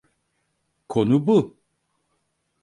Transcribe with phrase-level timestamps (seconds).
[0.87, 1.57] Konu bu.